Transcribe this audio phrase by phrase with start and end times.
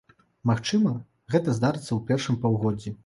[0.51, 0.93] Магчыма,
[1.35, 2.95] гэта здарыцца ў першым паўгоддзі.